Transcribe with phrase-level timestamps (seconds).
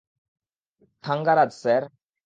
[1.03, 1.83] Thangaraj, sir.